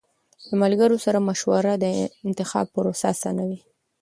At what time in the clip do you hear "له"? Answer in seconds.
0.47-0.53